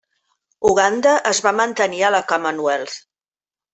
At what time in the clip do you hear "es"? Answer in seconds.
1.33-1.41